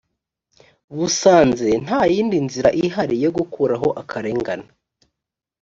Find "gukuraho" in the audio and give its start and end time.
3.37-3.87